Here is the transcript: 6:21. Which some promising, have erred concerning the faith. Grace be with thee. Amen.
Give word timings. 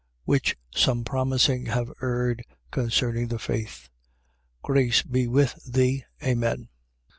6:21. 0.01 0.07
Which 0.25 0.57
some 0.73 1.03
promising, 1.03 1.65
have 1.67 1.91
erred 2.01 2.43
concerning 2.71 3.27
the 3.27 3.37
faith. 3.37 3.87
Grace 4.63 5.03
be 5.03 5.27
with 5.27 5.53
thee. 5.63 6.05
Amen. 6.23 6.69